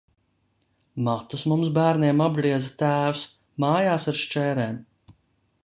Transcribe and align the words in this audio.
Matus 1.07 1.43
mums 1.51 1.69
bērniem 1.75 2.23
apgrieza 2.29 2.71
tēvs 2.81 3.27
mājās 3.65 4.09
ar 4.13 4.21
šķērēm. 4.23 4.81